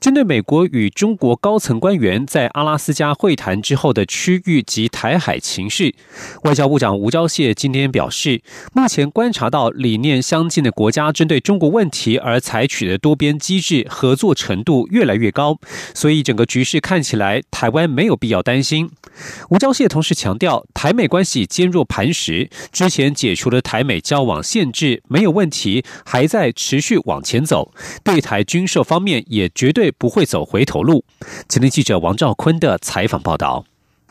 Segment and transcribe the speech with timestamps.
[0.00, 5.94] 针对美国与中国高层官员在阿拉斯加会谈之后的区域及台海情势，
[6.44, 8.42] 外交部长吴钊燮今天表示，
[8.72, 15.58] 目前观察到理念相近的国家针对中国问题而采取的多边机制合作程度越来越高，
[15.94, 18.90] 所以整个局势看起来台湾没有必要担心。
[19.50, 27.72] 吴钊燮同时强调，台美关系坚若磐石，之前解除了台美交往限制没有问题，还在持续往前走。
[28.02, 29.92] 对台军售方面也绝对。
[29.92, 31.04] 不会走回头路。
[31.46, 33.64] 今天记者王兆坤的采访报道。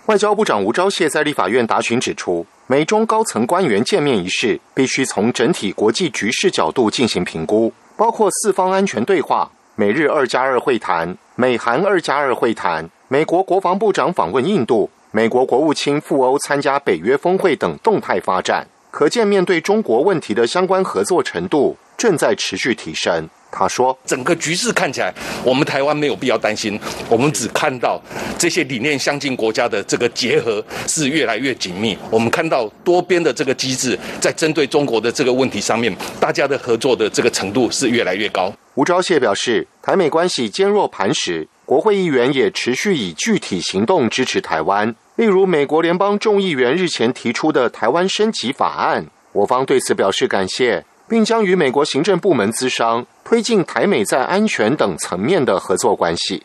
[0.06, 18.68] 外交部长吴钊燮在立法院答询指出，美中高层官员见面一事必须从整体国际局势角度进行评估，包括四方安全对话、美日二加二会谈、美韩二加二会谈、美国国防部长访问印度、美国国务卿赴欧参加北约峰会等动态发展。
[18.90, 23.30] 可见，面对中国问题的相关合作程度正在持续提升。
[23.52, 25.14] 他说：“整个局势看起来，
[25.44, 26.80] 我们台湾没有必要担心。
[27.10, 28.02] 我们只看到
[28.38, 31.98] 这些理念相近国家的这个结合是越来越紧密。
[32.10, 44.96] 我们看到多边的这个机制在针对中国的这个问题上面，大家的合作的这个程度是越来越高。”吴钊燮表示，台美关系坚若磐石，国会议员也持续以具体行动支持台湾。
[45.18, 50.86] 例如，美国联邦众议员日前提出的台湾升级法案，我方对此表示感谢。
[51.12, 56.42] 并将与美国行政部门资商，推进台美在安全等层面的合作关系。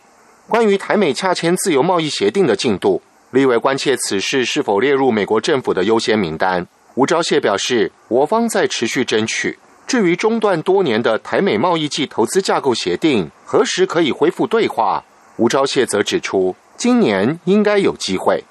[0.49, 3.01] 关于台美洽签自由贸易协定的进度，
[3.31, 6.67] 立委关切此事是否列入美国政府的优先名单。
[6.97, 9.57] 吴钊燮表示，我方在持续争取。
[9.87, 15.05] 至于中断多年的台美贸易暨投资架构协定何时可以恢复对话，
[15.37, 18.43] 吴钊燮则指出，今年应该有机会。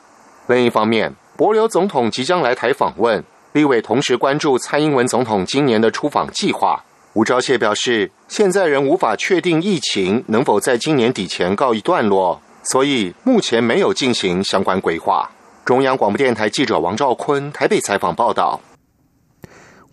[0.47, 3.21] 另一方面，博留总统即将来台访问。
[3.55, 6.83] 立委同时关注蔡英文总统今年的出访计划。
[7.13, 15.31] 吴钊燮表示，现在仍无法确定疫情能否在今年底前告一段落，所以目前没有进行相关规划。
[15.63, 18.59] 中央广播电台记者王兆坤台北采访报道。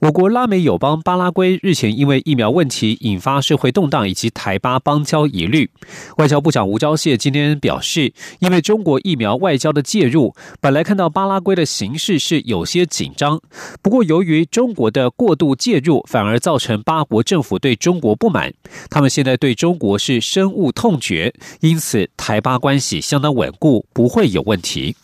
[0.03, 5.71] 我国拉美友邦巴拉圭日前因为疫苗问题引发社会动荡以及台巴邦交疑虑，
[6.17, 13.41] 外交部长吴钊燮今天表示，因为中国疫苗外交的介入，本来看到巴拉圭的形势是有些紧张，
[13.81, 18.53] 不过由于中国的过度介入，反而造成巴国政府对中国不满，
[18.91, 24.97] 他们现在对中国是深恶痛绝，因此台巴关系相当稳固，不会有问题。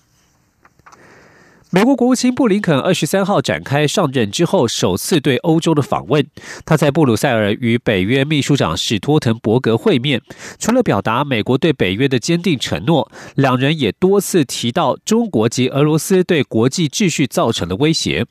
[1.71, 6.27] 美国国务卿布林肯二十三号展开上任之后首次对欧洲的访问。
[6.65, 10.23] 他在布鲁塞尔与北约秘书长史托滕伯格会面，
[10.59, 18.25] 除了表达美国对北约的坚定承诺，两人也多次提到中国及俄罗斯对国际秩序造成的威胁。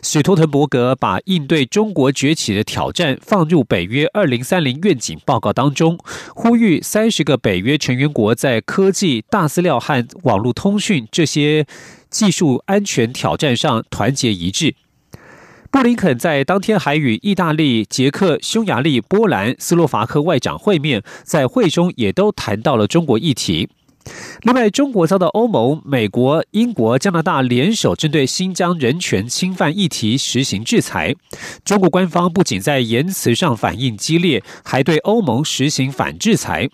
[0.00, 5.98] 史托滕伯格把应对中国崛起的挑战放入北约二零三零愿景报告当中，
[6.32, 11.66] 呼吁三十个北约成员国在科技、大资料和网络通讯这些。
[12.12, 14.76] 技术安全挑战上团结一致。
[15.72, 23.70] 布林肯在当天还与意大利、捷克、匈牙利、波兰、斯洛伐克外长会面，在会中也都谈到了中国议题。
[24.42, 31.14] 另外，中国遭到欧盟、美国、英国、加拿大联手针对新疆人权侵犯议题实行制裁。
[31.64, 36.68] 中国官方不仅在言辞上反应激烈，还对欧盟实行反制裁。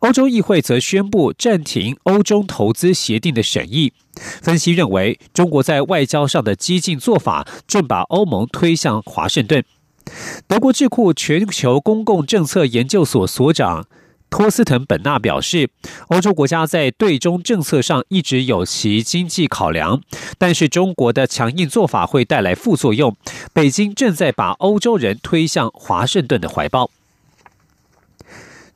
[0.00, 3.92] 欧洲议会则宣布暂停欧中投资协定的审议。
[4.42, 9.64] 分析认为，中国在外交上的激进做法正把欧盟推向华盛顿。
[10.46, 13.86] 德国智库全球公共政策研究所所长。
[14.28, 15.70] 托斯滕本纳表示，
[16.06, 20.00] 欧洲国家在对中政策上一直有其经济考量，
[20.38, 23.16] 但是中国的强硬做法会带来副作用。
[23.52, 26.90] 北京正在把欧洲人推向华盛顿的怀抱。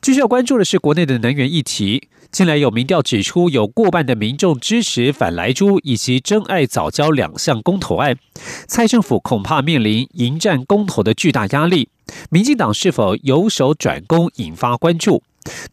[0.01, 2.09] 继续要关注的是国内的能源议题。
[2.31, 8.17] 近来有民调指出，有过半的民众支持反莱猪以及真爱早教两项公投案，
[8.67, 11.89] 蔡政府恐怕面临迎战公投的巨大压力。
[12.29, 15.23] 民进党是否由守转攻，引发关注。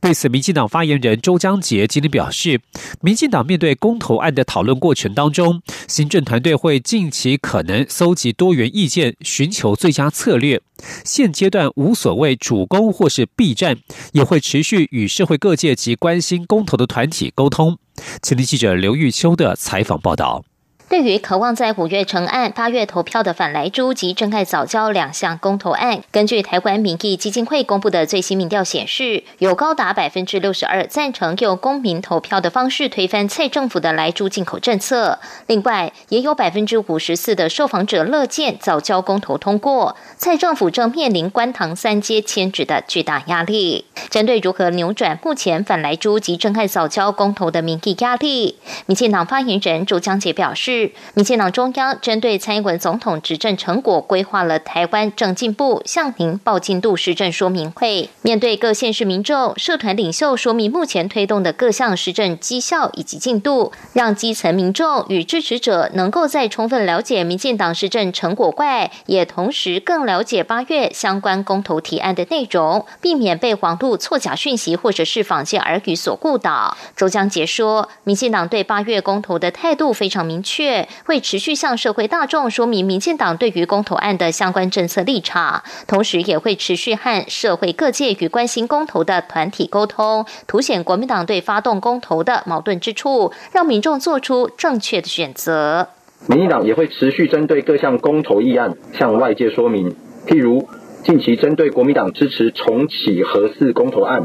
[0.03, 2.61] 对此，民进党发言人周江杰今天表示，
[3.01, 10.61] 民进党面对公投案的讨论过程当中，行政团队会尽其可能搜集多元意见，寻求最佳策略。
[11.05, 13.79] 现阶段无所谓主攻或是避战，
[14.13, 17.79] 也会持续与社会各界及关心公投的团体沟通。
[18.21, 20.45] 前听记者刘玉秋的采访报道。
[20.93, 35.19] 对于渴望在五月成案、八月投票的反莱猪及真爱早教两项公投案，根据台湾民意基金会公布的最新民调显示，有高达百分之六十二赞成用公民投票的方式推翻蔡政府的莱猪进口政策。
[35.47, 39.97] 另外，也有百分之五十四的受访者乐见早教公投通过。
[40.19, 43.87] 蔡政府正面临官塘三阶迁址的巨大压力。
[44.11, 50.82] 针对如何扭转目前反莱猪及真爱早教公投的民意压力，民进党发言人周江杰表示。
[51.15, 58.09] 民进党中央针对蔡英文总统执政成果，规划了台湾正进步向您报进度施政说明会。
[58.23, 76.77] 面对各县市民众、社团领袖说明目前推动的各项施政绩效以及进度，让基层民众与支持者能够在充分了解民进党施政成果外，也同时更了解八月相关公投提案的内容，避免被网络错假讯息或者是坊间耳语所误导。
[76.97, 80.62] 周江杰说，民进党对八月公投的态度非常明确。
[81.05, 95.89] 会持续向社会大众说明民进党对于公投案的相关政策立场，同时也会持续和社会各界与关心公投的团体沟通，凸显国民党对发动公投的矛盾之处，让民众做出正确的选择。
[96.29, 99.95] 民进党也会持续针对各项公投议案向外界说明，
[100.27, 100.69] 譬如
[101.03, 104.25] 近期针对国民党支持重启核四公投案，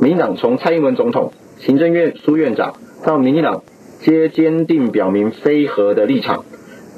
[0.00, 2.74] 民进党从蔡英文总统、行政院苏院长
[3.04, 3.62] 到民进党。
[4.02, 6.44] 皆坚定表明非核的立场，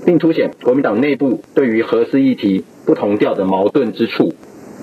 [0.06, 4.32] 并凸显国民党内部对于核四议题不同调的矛盾之处，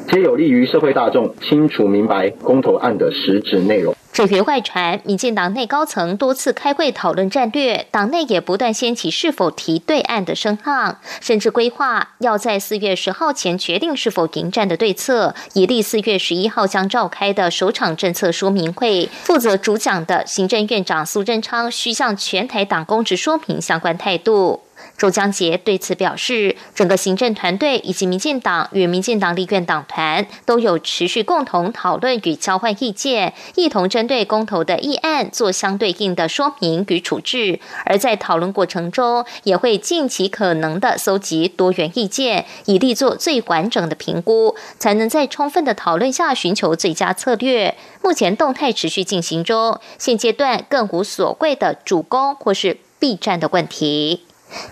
[0.08, 3.96] 皆有利于社会大众清楚明白公投案的实质内容。
[4.14, 19.10] 至于外传，民进党内高层多次开会讨论战略，党内也不断掀起是否提对岸的声浪，甚至规划要在四月十号前决定是否迎战的对策，以利四月十一号将召开的首场政策说明会。
[19.24, 24.62] 负责主讲的行政院长苏贞昌需向全台党公职说明相关态度。
[25.02, 37.60] 周江杰对此表示，整个行政团队以及民进党与民进党立院党团都有持续共同讨论与交换意见，一同针对公投的议案做相对应的说明与处置。
[37.84, 47.76] 而在讨论过程中，也会尽其可能的搜集多元意见，以力做最完整的评估，才能在充分的讨论下寻求最佳策略。
[48.04, 54.26] 目前动态持续进行中，现阶段更无所谓的主攻或是避战的问题。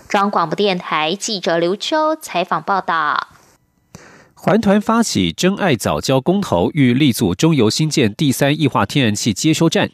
[0.08, 3.28] 中央广播电台记者刘秋采访报道。
[4.34, 9.90] 环团发起真爱早教公投，欲力组中油新建第三液化天然气接收站。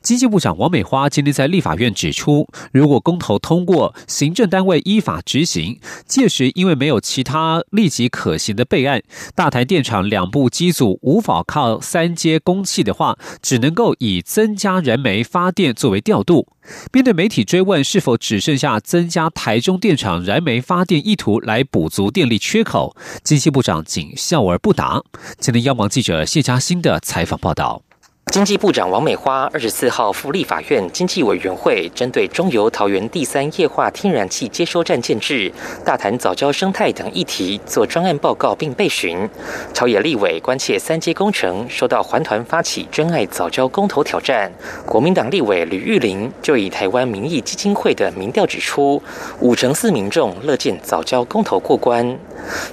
[0.00, 9.02] 经济部长王美花今天在立法院指出，如果公投通过，行政单位依法执行，届时因为没有其他立即可行的备案，
[9.34, 16.48] 大台电厂两部机组无法靠三阶供气的话，只能够以增加燃煤发电作为调度。
[16.92, 25.02] 面对媒体追问是否只剩下增加台中电厂燃煤发电意图来补足电力缺口，经济部长仅笑而不答。
[25.38, 27.82] 今天央广记者谢嘉欣的采访报道。
[28.30, 35.52] 经济部长王美花二十四号赴立法院经济委员会，针对中油桃园第三液化天然气接收站建制、
[35.84, 39.28] 大潭早教生态等议题做专案报告并备询。
[39.74, 44.52] 朝野立委关切三阶工程收到环团发起真爱早教公投挑战，
[44.86, 49.02] 国民党立委吕玉玲就以台湾民意基金会的民调指出，
[49.40, 52.16] 五成四民众乐见早教公投过关。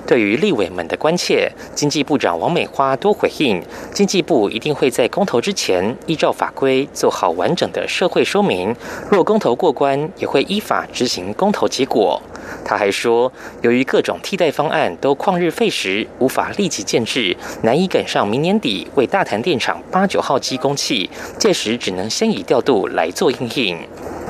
[0.05, 3.59] 对于立委们的关切，经济部长王美花多回应，
[3.91, 5.41] 经济部一定会在公投。
[5.47, 8.75] 之前依照法规做好完整的社会说明，
[9.09, 12.21] 若公投过关，也会依法执行公投结果。
[12.65, 23.77] 他还说，由于各种替代方案都旷日费时，无法立即建制，难以赶上明年底为大潭电厂八九号机供气，届时只能先以调度来做应应。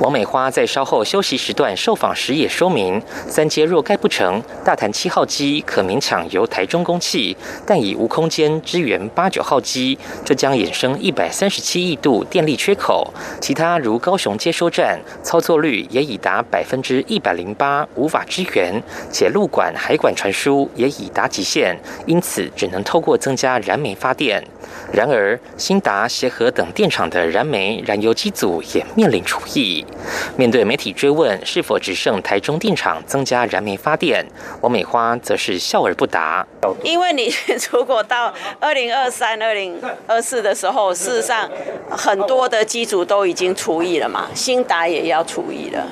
[0.00, 13.14] 王美花在稍后休息时段受访时也说明，三阶若盖不成，大潭七号机可勉强由台中供气，但已无空间支援八九号机，这将衍生一一百三十七亿度电力缺口。
[13.40, 21.74] 其他如高雄接收站，操作率也已达百分之一百零八，无法支援，且陆管、海管传输也已达极限，
[22.04, 24.44] 因此只能透过增加燃煤发电。
[24.92, 29.84] 然而，新达、协和等电厂的燃煤、燃油机组也面临除役。
[30.36, 34.24] 面对媒体追问是否只剩台中电厂增加燃煤发电，
[34.60, 36.46] 王美花则是笑而不答。
[36.82, 37.32] 因为你
[37.70, 41.48] 如果到二零二三、二零二四的时候，事实上
[41.90, 45.86] 很多的机组都已经除役了嘛，新达也要除役了。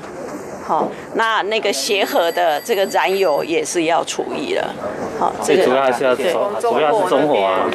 [0.64, 4.74] 好，那那个协和的这个燃油也是要除役了。
[5.18, 6.24] 好，这个主要还是要主
[6.80, 7.70] 要是中火啊。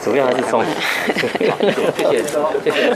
[0.00, 0.26] 怎么样？
[0.26, 0.64] 还是中？
[1.06, 2.22] 谢谢，
[2.64, 2.94] 谢谢，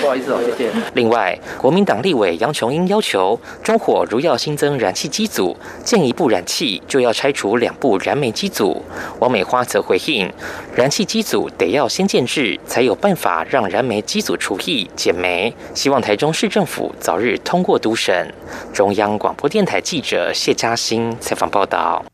[0.00, 0.70] 不好意思哦，谢谢。
[0.94, 8.82] 另外，国民党立委杨琼英要求，中火如要新增燃气机组，建一部燃气就要拆除两部燃煤机组。
[9.18, 10.30] 王美花则回应，
[10.74, 15.54] 燃气机组得要先建制，才有办法让燃煤机组除役减煤。
[15.74, 18.32] 希望台中市政府早日通过督审。
[18.72, 22.04] 中央广播电台记者谢嘉欣采访报道。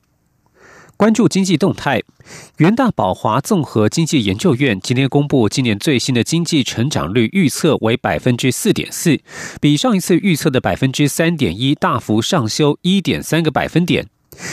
[1.01, 2.03] 关注经济动态，
[2.59, 9.19] 元大宝华综合经济研究院今天公布今年最新的经济成长率预测为百分之四点四，
[9.63, 14.09] 比上一次预测的百分之三点一大幅上修一点三个百分点。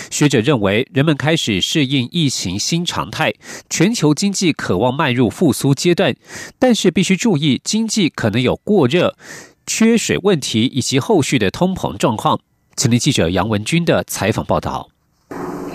[0.09, 3.33] 学者认为，人们开始适应疫情新常态，
[3.69, 6.15] 全球经济渴望迈入复苏阶段，
[6.57, 9.17] 但是必须注意经济可能有过热、
[9.65, 12.39] 缺水问题以及后续的通膨状况。
[12.77, 14.87] 请听记者杨文军的采访报道。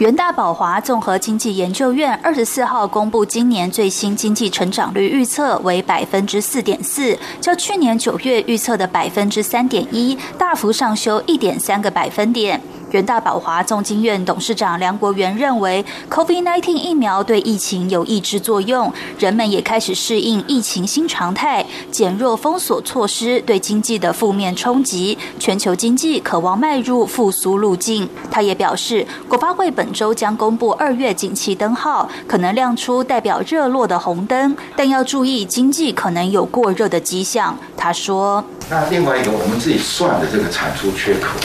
[0.03, 12.61] 元大宝华综合经济研究院二十四号公布今年最新经济成长率预测为百分之四点四，较去年九月预测的百分之三点一大幅上修一点三个百分点。
[12.93, 28.09] 元大宝华总经院董事长梁国元认为，COVID-19 疫苗对疫情有抑制作用，人们也开始适应疫情新常态，减弱封锁措施对经济的负面冲击，全球经济渴望迈入复苏路径。
[28.31, 37.57] 他也表示，国发会本周将公布二月景气灯号，可能亮出代表热络的红灯，但要注意经济可能有过热的迹象。
[37.77, 41.39] 他说：“那另外一个，我们自己算的这个产出缺口。”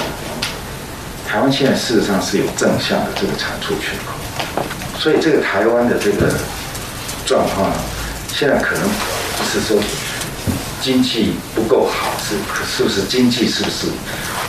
[1.27, 4.13] 台湾现在事实上是有正向的这个产出缺口，
[4.97, 6.33] 所以这个台湾的这个
[7.25, 7.69] 状况，
[8.33, 8.83] 现在可能
[9.37, 9.77] 不是说
[10.81, 12.35] 经济不够好，是
[12.77, 13.87] 是不是经济是不是？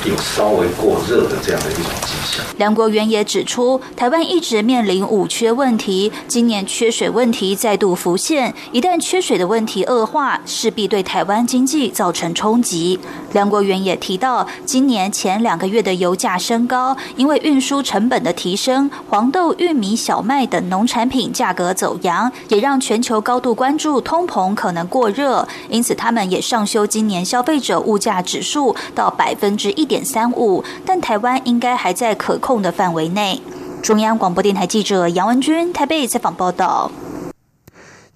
[0.09, 2.45] 有稍微过热的这样的一种迹象。
[2.57, 12.99] 梁国元也指出，台湾一直面临五缺问题，今年缺水问题再度浮现，一旦缺水的问题恶化，势必对台湾经济造成冲击。
[13.33, 29.98] 梁国元也提到，今年前两个月的油价升高，因为运输成本的提升，黄豆、玉米、小麦等农产品价格走扬，也让全球高度关注通膨可能过热，因此他们也上修今年消费者物价指数到百分之一点。
[29.99, 33.43] 点三五，但台湾应该还在可控的范围内。
[33.83, 36.89] 中央广播电台记者杨文君台北采访报道。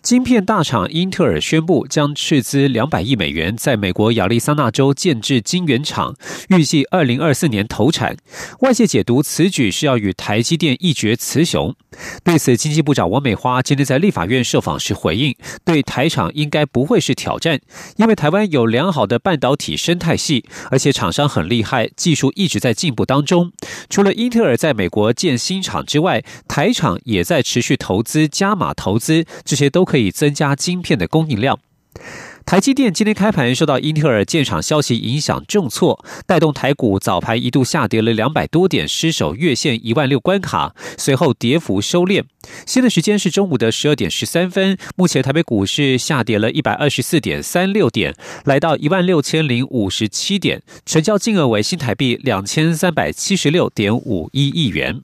[0.02, 6.16] 晶片大厂英特尔宣布将斥资两百亿美元，在美国亚利桑那州建制晶圆厂，
[6.48, 8.16] 预计二零二四年投产。
[8.62, 11.72] 外界解读此举是要与台积电一决雌雄。
[12.24, 17.60] 对此，经济部长王美花今天在立法院受访时回应：“对台厂应该不会是挑战，
[17.96, 23.52] 因为台湾有良好的半导体生态系，而且厂商很厉害，技术一直在进步当中。
[23.88, 31.58] 除了英特尔在美国建新厂之外，台厂也在持续投资、加码投资，这些都。”可以增加晶片的供应量。
[32.46, 42.24] 台积电今天开盘受到英特尔建厂消息影响重挫，带动台股早盘一度下跌了两百多点，失守月线一万六关卡，随后跌幅收敛。
[42.66, 48.14] 现在时间是中午的十二点十三分，目前台北股市下跌了一百二十四点三六点，
[48.46, 55.02] 来到一万六千零五十七点，成交金额为新台币两千三百七十六点五一亿元。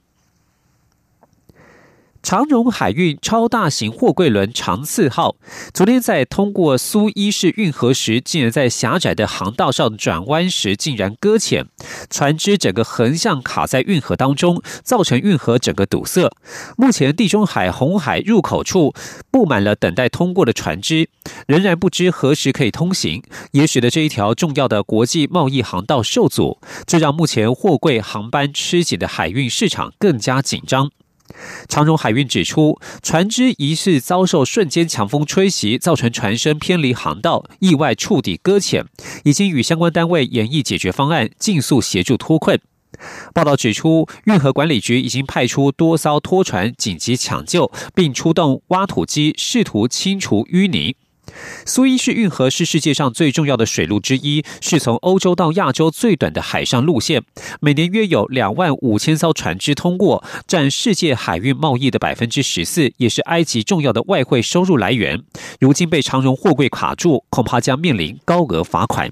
[2.23, 5.37] 长荣海运超大型货柜轮长次号，
[5.73, 11.67] 昨天在通过苏伊士运河时，竟然在狭窄的航道上转弯时竟然搁浅，
[12.11, 16.31] 船只整个横向卡在运河当中，造成运河整个堵塞。
[16.77, 18.93] 目前地中海红海入口处
[19.31, 21.09] 布满了等待通过的船只，
[21.47, 23.23] 仍然不知何时可以通行，
[23.53, 30.91] 也使得这一条重要的国际贸易航道受阻，这让目前货柜航班吃紧的海运市场更加紧张。
[31.69, 38.87] 长荣海运指出，船只疑似遭受瞬间强风吹袭，造成船身偏离航道，意外触底搁浅，
[39.25, 42.61] 已经与相关单位研议解决方案，尽速协助脱困。
[43.33, 50.97] 报道指出，运河管理局已经派出多艘拖船紧急抢救，并出动挖土机试图清除淤泥。
[51.65, 57.23] 苏伊士运河是世界上最重要的水路之一，是从欧洲到亚洲最短的海上路线，
[57.61, 65.23] 每年约有两万五千艘船只通过，占世界海运贸易的百分之十四，也是埃及重要的外汇收入来源。
[65.61, 69.11] 如今被长荣货柜卡住，恐怕将面临高额罚款。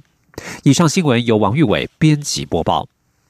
[0.65, 2.89] 以上新闻由王玉伟编辑播报。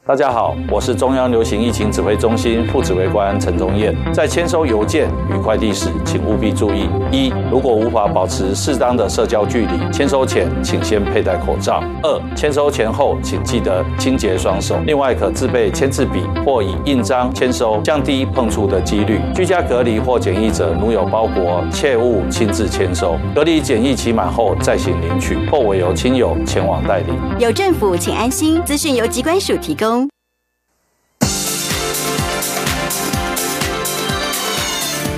[0.08, 3.92] 大家好，我是中央流行疫情指挥中心副指挥官陈宗彦。
[4.14, 14.76] 在签收邮件与快递时，请务必注意：一、如果无法保持适当的社交距离，签收前请先佩戴口罩；二、签收前后请记得清洁双手。
[14.86, 19.20] 另外，可自备签字笔或以印章签收，降低碰触的几率。
[19.34, 23.18] 居家隔离或检疫者，如有包裹，切勿亲自签收。
[23.34, 27.12] 隔离检疫期满后再行领取，或委由亲友前往代理。
[27.40, 28.62] 有政府，请安心。
[28.62, 29.95] 资讯由机关署提供。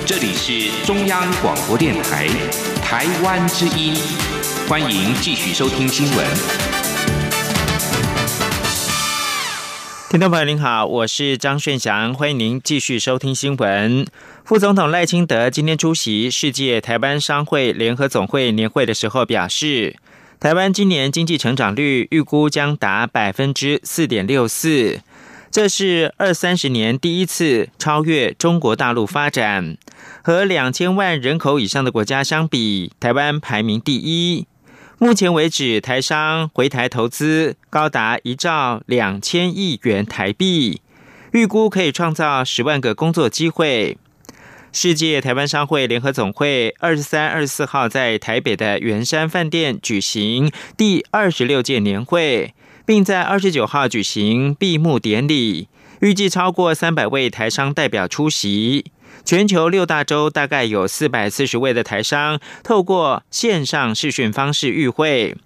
[0.09, 2.27] 这里是中央广播电台
[2.81, 3.93] 台湾之音，
[4.67, 6.25] 欢迎继续收听新闻。
[10.09, 14.07] 听众朋友您好，我是张顺祥，欢迎您继续收听新闻。
[14.43, 19.95] 副总统赖清德今天出席世界台湾商会联合总会年会的时候表示，
[20.39, 25.01] 台湾今年经济成长率预估将达百分之四点六四。
[25.51, 29.77] 这是二三十年第一次超越中国大陆发展，
[30.21, 34.45] 和两千万人口以上的国家相比，台湾排名第一。
[34.99, 40.81] 目前为止，台商回台投资高达一兆两千亿元台币，
[41.31, 43.97] 预估可以创造十万个工作机会。
[44.71, 52.53] 世界台湾商会联合总会二十三、二十四号在台北的圆山饭店举行第二十六届年会。
[52.89, 55.67] 并在二十九号举行闭幕典礼，
[55.99, 58.85] 预计超过三百位台商代表出席。
[59.23, 65.37] 全球六大洲大概有四百四十位的台商透过线上视讯方式与会。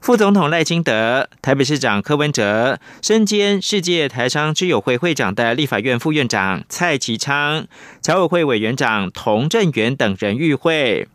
[0.00, 7.68] 副总统赖清德、台北市长柯文哲身兼世界台商之友会会长的立法院副院长蔡其昌、
[8.02, 11.06] 侨委会委员长童振源等人与会。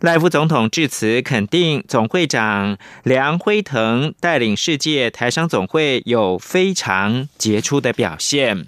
[0.00, 8.66] 赖副总统致辞肯定总会长梁辉腾带领世界台商总会有非常杰出的表现。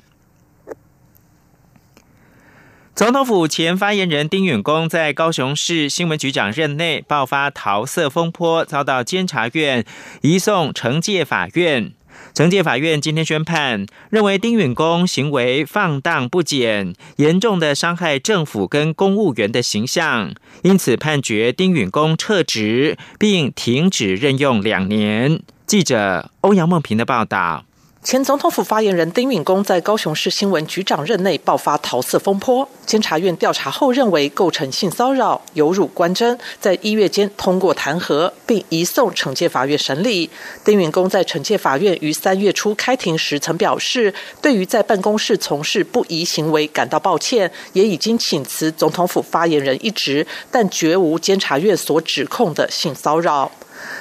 [2.95, 9.85] 总统府前发言人丁允恭在高雄市新闻局长任内爆发桃色风波，遭到监察院
[10.23, 11.93] 移送惩戒法院。
[12.39, 25.43] 惩戒法院今天宣判，认为丁允恭行为放荡不检，严重的伤害政府跟公务员的形象，因此判决丁允恭撤职，并停止任用两年。
[25.67, 27.65] 记者欧阳梦平的报道。
[28.05, 40.31] 前总统府发言人丁允恭在高雄市新闻局长任内爆发桃色风波，监察院调查后认为构成性骚扰、有辱官箴，在一月间通过弹劾，并移送惩戒法院审理。
[40.65, 53.51] 丁允恭在惩戒法院于三月初开庭时曾表示，对于在办公室从事不宜行为感到抱歉，也已经请辞总统府发言人一职，但绝无监察院所指控的性骚扰。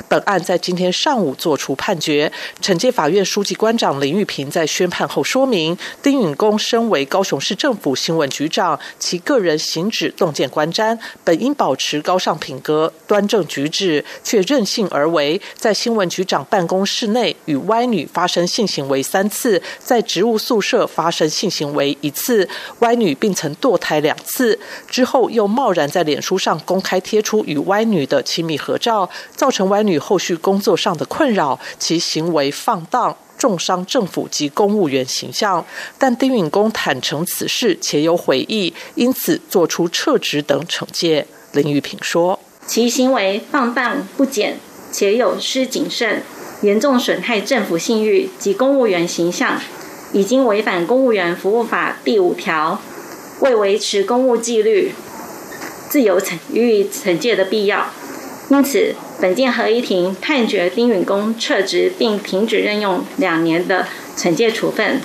[0.07, 22.47] 本案在今天上午作出判决，惩戒法院书记官长林玉平在宣判后说明，丁允恭身为高雄市政府新闻局长，其个人行止洞见观瞻，本应保持高尚品格、端正举止，却任性而为，在新闻局长办公室内与歪女发生性行为三次，在职务宿舍发生性行为一次，
[22.79, 24.57] 歪女并曾堕胎两次，
[24.89, 29.66] 之后又贸然在脸书上公开贴出与歪女的亲密合照，造成。
[29.69, 35.65] 歪女后续工作上的困扰，其行为放荡，重伤政府及公务员形象。
[35.97, 41.27] 但丁允恭坦诚此事，且有悔意，因此做出撤职等惩戒。
[41.53, 44.60] 林玉平说：“其行为放荡不检，
[44.91, 46.21] 且有失谨慎，
[46.62, 49.60] 严重损害政府信誉及公务员形象，
[50.12, 52.82] 已经违反公务员服务法第五条，
[53.39, 54.93] 未维持公务纪律，
[55.89, 57.88] 自有惩予以惩戒的必要。
[58.49, 65.01] 因此。”本件合议庭判决丁允恭撤职，并停止任用两年的惩戒处分。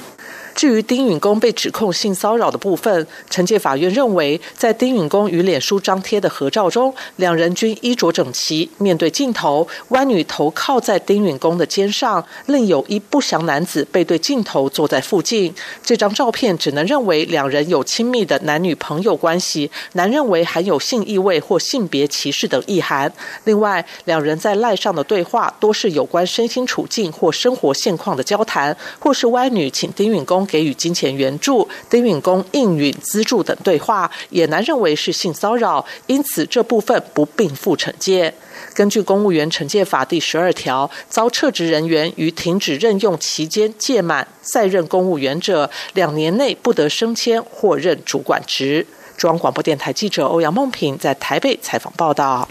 [0.55, 15.55] 至于丁允恭被指控性骚扰的部分，惩戒法院认为，在丁允恭与脸书张贴的合照中，两人均衣着整齐，面对镜头，歪女头靠在丁允恭的肩上，另有一不详男子背对镜头坐在附近。
[15.83, 23.13] 这张照片只能认为两人有亲密的男女朋友关系，难认为含有性意味或性别歧视等意涵。
[23.45, 30.42] 另外，两人在赖上的对话多是有关身心处境或生活现况的交谈，或是歪女请丁允恭。
[30.47, 38.35] 给予金钱援助、丁允恭应允资助等对话，也难认为是性骚扰，因此这部分不并附惩戒。
[38.75, 48.87] 根据《公务员惩戒法》第十二条，遭撤职人员于停止任用期间届满再任公务员者，两年内不得升迁或任主管职。
[49.17, 52.49] 中央广播电台记者欧阳梦平在台北采访报道。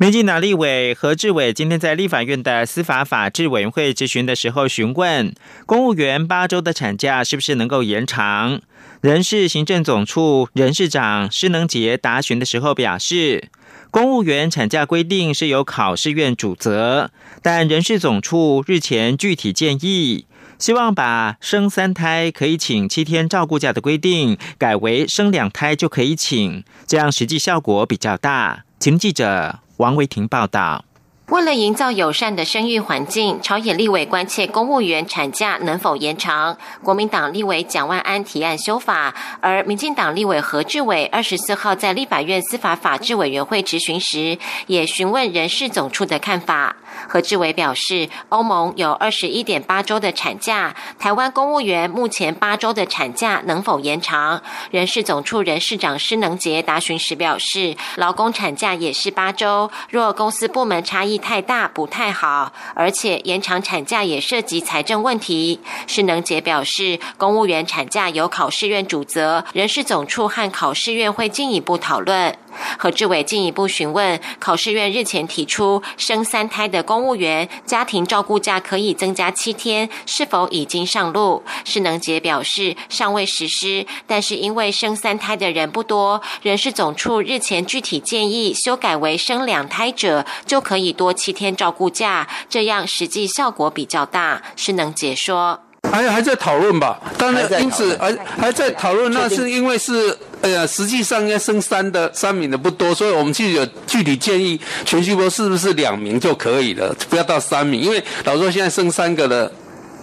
[0.00, 5.34] 民进党立委何志伟今天在立法院的司法法制委员会质询的时候，询问
[5.66, 8.62] 公务员八周的产假是不是能够延长。
[9.02, 13.50] 人事行政总处人事长施能杰答询的时候表示，
[13.90, 17.10] 公务员产假规定是由考试院主责，
[17.42, 20.24] 但人事总处日前具体建议，
[20.58, 28.64] 希望把生三胎可以请七天照顾假的规定改为生两胎就可以请，这样实际效果比较大。
[28.80, 29.58] 请记者。
[29.76, 30.86] 王维婷报道。
[31.26, 36.56] 为了营造友善的生育环境，朝野立委关切公务员产假能否延长。
[36.82, 46.74] 国民党立委蒋万安提案修法，而民进党立委何志伟二十四号在立法院司法法制委员会质询时，也询问人事总处的看法。
[47.08, 54.42] 何志伟表示，欧盟有二十一点八周的产假，台湾公务员目前八周的产假能否延长？
[54.70, 61.20] 人事总处人事长施能杰答询时表示，劳工产假也是八周，若公司部门差异。
[61.20, 65.60] 太大不太好，而且延长产假也涉及财政问题。
[65.86, 72.36] 施能杰表示，公务员产假由考试院主责，人事总处和考试院会进一步讨论。
[72.78, 81.42] 何志伟进一步询问，考试院日前提出生三胎的公务员家庭照顾假可以增加七天，是否已经上路？
[81.64, 94.42] 施能杰表示尚未实施，但是因为生三胎的人不多，人事总处日前具体建议修改为生两胎者就可以多七天照顾假，这样实际效果比较大。
[94.56, 95.60] 施能杰说。
[95.90, 109.52] 还还在讨论吧，当然因此还还在讨论，那是因为是，哎呀，实际上应该升三的三名的不多，所以我们具有具体建议全序波是不是两名就可以了，不要到三名，因为老说现在升三个的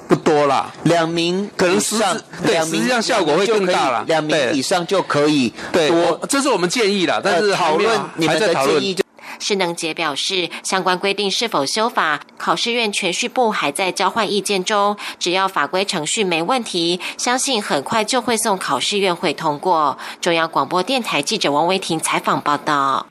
[0.07, 1.95] 不多啦，两名可能实
[2.45, 5.91] 对实际上效果会更大了，两名以上就可以，对，
[6.29, 8.95] 这是我们建议啦，但是讨论你们的建议。
[9.39, 14.97] 施能杰表示，相关规定是否修法，考试院全序部还在交换意见中。
[15.19, 19.97] 只要法规程序没问题，相信很快就会送考试院会通过。
[20.21, 23.07] 中央广播电台记者王维婷采访报道。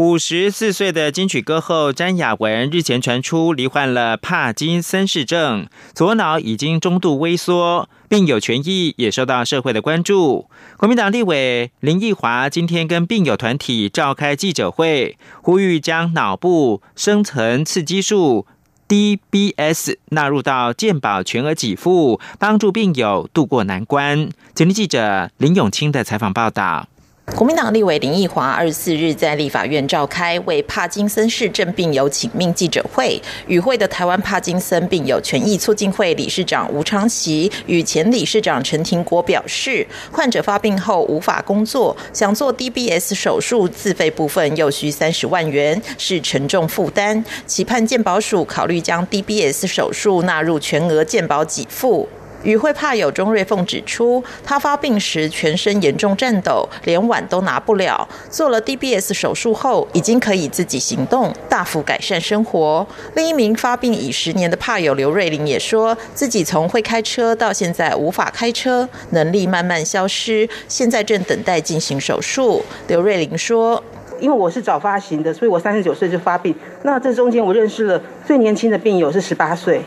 [0.00, 10.48] 五十四岁的金曲歌后詹雅文日前传出罹患了帕金森氏症，左脑已经中度萎缩，病友权益也受到社会的关注。
[10.78, 18.46] 国民党立委林奕华今天跟病友团体召开记者会，呼吁将脑部深层刺激术
[18.88, 24.30] DBS 纳入到健保全额给付，帮助病友渡过难关。
[24.54, 26.88] 今天记者林永清的采访报道。
[27.36, 52.06] 国民党立委林奕华二十四日在立法院召开为帕金森氏症病友请命记者会，与会的台湾帕金森病友权益促进会理事长吴昌奇与前理事长陈廷国表示，患者发病后无法工作，想做 DBS 手术自费部分又需三十万元，是沉重负担，期盼健保署考虑将 DBS 手术纳入全额健保给付。
[52.42, 58.08] 与会怕友钟瑞凤指出，他发病时全身严重颤抖，连碗都拿不了。
[58.30, 62.86] 做了 DBS 手术后，已经可以自己行动，大幅改善生活。
[63.14, 72.62] 另一名发病已十年的怕友刘瑞玲也说，自己从会开车到现在无法开车，能力慢慢消失，现在正等待进行手术。
[72.88, 73.82] 刘瑞玲说
[74.18, 76.54] ：“因为我是早发型的，所以我三十九岁就发病。
[76.84, 79.82] 那这中间我认识了最年轻的病友是十八岁。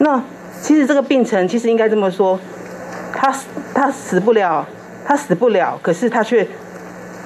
[0.00, 0.22] 那。”
[0.64, 2.40] 其实这个病程其实应该这么说，
[3.12, 3.30] 他
[3.74, 4.66] 他死不了，
[5.04, 6.48] 他死不了，可是他却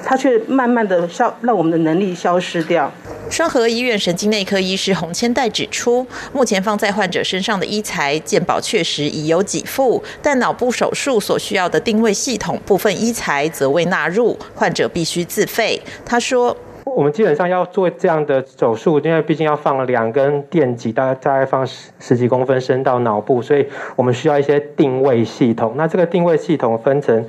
[0.03, 2.91] 他却慢慢的消让我们的能力消失掉。
[3.29, 15.81] 双河医院神经内科医师洪千代指出，目前放在患者身上的医材健保确实已有给付，但脑部手术所需要的定位系统部分医材则未纳入，患者必须自费。
[16.05, 16.57] 他说。
[16.85, 23.65] 我们基本上要做这样的手术，因为毕竟要放两根电极，大概大概放十十几公分深到脑部，所以
[23.95, 25.73] 我们需要一些定位系统。
[25.75, 27.25] 那这个定位系统分成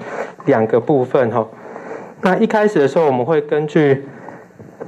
[0.47, 1.47] 两个部分哈。
[2.23, 4.05] 那一开始的时候，我们会根据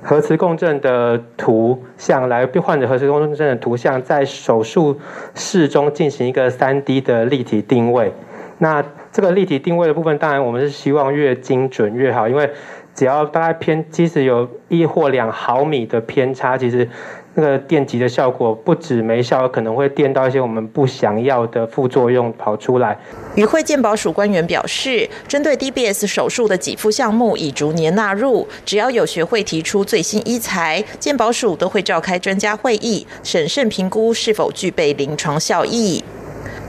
[0.02, 4.98] 核磁共振的图像来患者核磁共振的图像，在手术
[5.34, 8.12] 室中进行一个三 D 的立体定位。
[8.58, 12.50] 那这个立体定位的部分，当然我们是希望越精准越好，因为。
[12.94, 16.88] 只要大概偏，即使有一或两毫米的偏差，其实
[17.34, 22.98] 那个电极的效果不止没效，可能会电到一些我们不想要的副作用跑出来。
[23.34, 36.04] 与会健保署官员表示，针对 DBS 手术的给付项目已逐年纳入，只要有学会提出最新医材，健保署都会召开专家会议，审慎评估是否具备临床效益。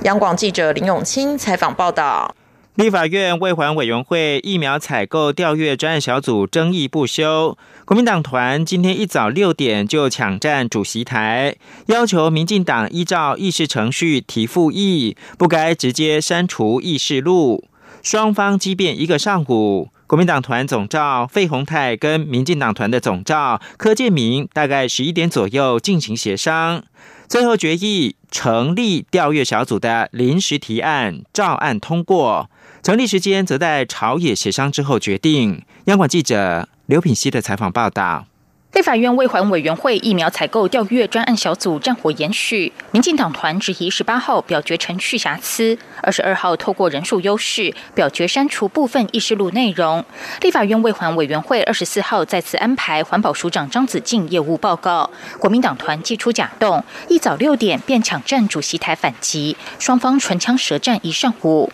[0.03, 2.33] 央广记者林永清采访报道。
[2.75, 7.55] 立法院卫环委员会疫苗采购调阅专案小组争议不休，
[7.86, 11.55] 国民党团今天一早六点就抢占主席台，
[11.86, 17.63] 要求民进党依照议事程序提复议，不该直接删除议事录。
[18.01, 26.83] 双方激辩一个上午，国民党团总召费鸿泰跟民进党团的总召柯建明大概十一点左右进行协商，
[27.27, 32.49] 最后决议成立调阅小组的临时提案照案通过。
[32.84, 35.63] 成立时间则在朝野协商之后决定。
[35.86, 38.26] 央广记者刘品希的采访报道。
[38.73, 50.03] 立法院卫环委员会疫苗采购调阅专案小组战火延续，民进党团质疑十八号表决程序瑕疵，二十二号透过人数优势表决删除部分议事录内容。
[50.41, 55.07] 立法院卫环委员会二十四号再次安排环保署长张子静业务报告，
[55.38, 61.71] 国民党团祭出假动，一早六点便抢占主席台反击，双方唇枪舌战一上午。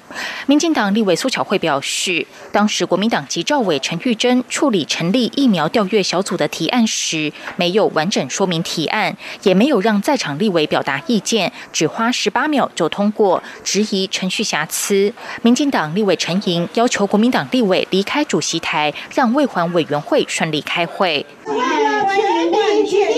[0.47, 6.85] 民进党立委苏巧慧表示，当时国民党籍赵伟陈玉珍处理成立疫苗调阅小组的提案。
[6.89, 15.13] 时没有完整说明提案，也没有让在场立委表达意见，只花十八秒就通过，质疑程序瑕疵。
[15.41, 21.25] 民进党立委陈莹要求国民党立委离开主席台，让卫环委员会顺利开会。
[21.45, 22.05] 为了
[22.85, 23.13] 全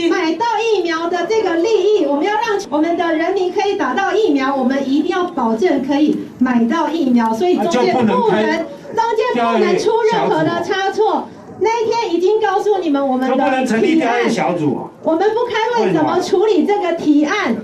[0.00, 11.28] 民买到疫苗的这个利益，我们要让我们的人民可以打到疫苗，我们一定要保证可以买到疫苗，所以中间不能中间不能出任何的差错。
[11.60, 17.56] 那一天已经告诉你们，我们的提案小组，我们不开会怎么处理这个提案？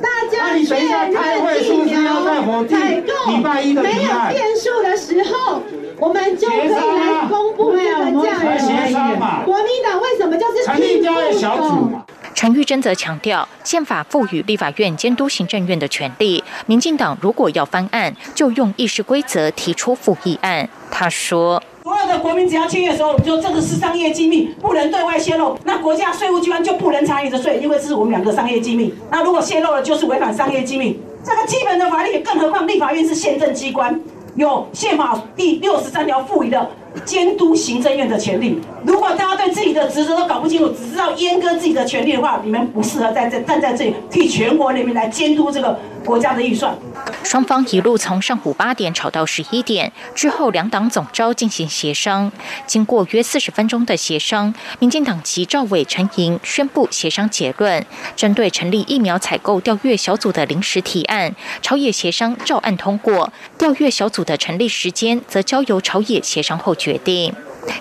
[0.00, 2.24] 大家确认疫苗
[2.66, 5.60] 采购没有变数的时候，
[5.98, 7.84] 我们就可以来公布这个
[8.22, 9.44] 价格。
[9.44, 11.90] 国民党为什么就是成立调研小组？
[12.34, 20.66] 陈玉珍则强调，宪法赋予立法院监督行政院的权利，民进党如果要翻案，就用议事规则提出复议案。
[20.90, 21.62] 他说。
[22.00, 25.54] 所有的国民只要签约的时候，我们就这个是商业机密，不能对外泄露。
[25.64, 28.94] 那国家税务机关就不能参与的税，因为这是我们两个商业机密。
[29.10, 30.98] 那如果泄露了，就是违反商业机密。
[31.22, 34.00] 这个基本的法律，更何况立法院是宪政机关，
[34.34, 36.70] 有宪法第六十三条赋予的
[37.04, 38.58] 监督行政院的权利。
[38.82, 45.78] 如果大家对自己的职责都搞不清楚，只知道阉割自己的权利的话，你们不适合在这站在这里替全国人民来监督这个。
[46.04, 46.76] 国家的预算，
[47.22, 52.32] 双方一路从上午八点吵到十一点，之后两党总召进行协商。
[52.66, 57.84] 经过约四十分钟的协商，民进党籍赵伟、陈莹宣布协商结论：
[58.16, 63.32] 针对成立疫苗采购调阅小组的临时提案，朝野协商照案通过。
[63.58, 67.34] 调阅小组的成立时间则交由朝野协商后决定。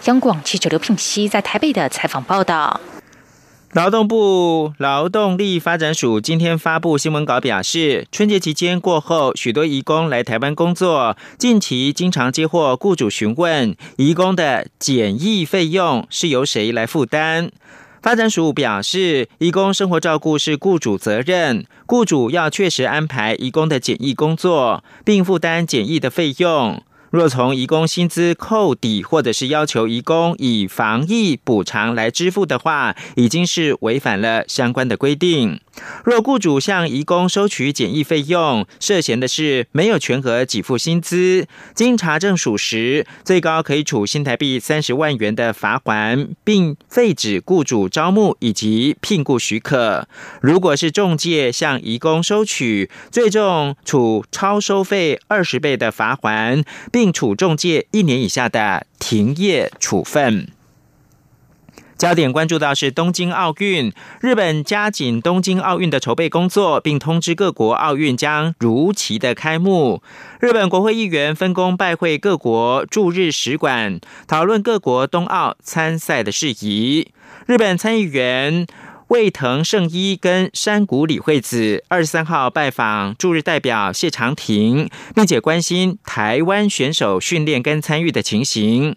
[0.05, 2.79] 央广记者刘品熙在台北的采访报道。
[3.73, 17.51] 劳动部劳动力发展署今天发布新闻稿表示，春节期间过后，许多移工来台湾工作，近期经常接获雇主询问，移工的检疫费用是由谁来负担？
[18.01, 26.81] 发展署表示，移工生活照顾是雇主责任，雇主要确实安排移工的检疫工作，并负担检疫的费用。
[27.11, 35.59] 若从移工薪资扣抵，或者是要求移工以防疫补偿来支付的话，已经是违反了相关的规定。
[36.03, 50.07] 若雇主向移工收取检疫费用，涉嫌的是没有全额给付薪资，经查证属实，最高可以处新台币三十万元的罚款，并废止雇主招募以及聘雇许可。
[50.41, 60.49] 如果是中介向移工收取，最重处超收费二十倍的罚款，并并处中介一年以下的停业处分。
[61.97, 70.03] 焦点关注到是东京奥运，日本加紧东京奥运的筹备工作，并通知各国奥运将如期的开幕。
[70.41, 77.13] 日本国会议员分工拜会各国驻日使馆，讨论各国冬奥参赛的事宜。
[77.45, 78.67] 日本参议员。
[79.09, 88.95] 魏藤圣一跟山谷李惠子二十三号拜访驻日代表谢长廷，并且关心台湾选手训练跟参与的情形。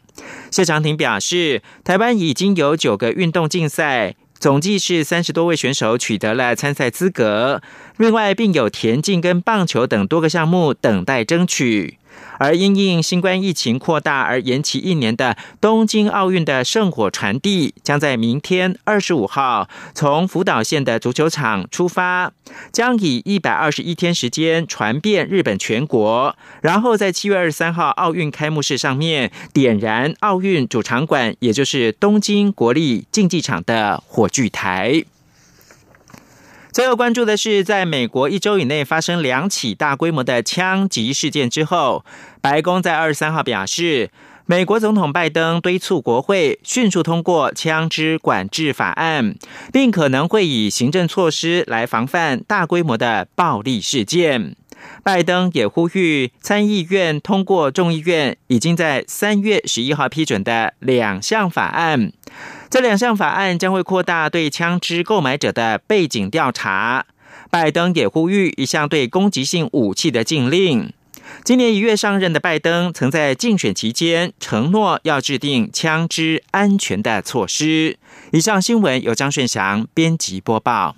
[0.50, 7.62] 谢长廷表示，台湾已经有九个运动竞赛，总计是三十多位选手取得了参赛资格，
[7.96, 11.96] 另外并有田径跟棒球等多个项目等待争取。
[12.38, 22.32] 而因应新冠疫情扩大而延期一年的东京奥运的圣火传递，将在明天二十五号从福岛县的足球场出发，
[22.72, 35.04] 将以一百二十一天时间传遍日本全国，然后在七月二十三号奥运开幕式上面点燃奥运主场馆，也就是东京国立竞技场的火炬台。
[36.72, 42.02] 最后关注的是，在美国一周以内发生两起大规模的枪击事件之后，
[42.40, 44.10] 白宫在二十三号表示，
[44.46, 49.34] 美国总统拜登敦促国会迅速通过枪支管制法案，
[49.70, 54.56] 并可能会以行政措施来防范大规模的暴力事件。
[55.04, 62.12] 拜登也呼吁参议院通过众议院已经在三月十一号批准的两项法案。
[62.72, 67.04] 这两项法案将会扩大对枪支购买者的背景调查。
[67.50, 70.90] 拜登也呼吁一项对攻击性武器的禁令。
[71.44, 77.98] 今年一月上任的拜登曾在竞选期间承诺要制定枪支安全的措施。
[78.30, 80.94] 以上新闻由张顺祥编辑播报。